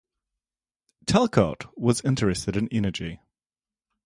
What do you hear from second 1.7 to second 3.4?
was interested in energy.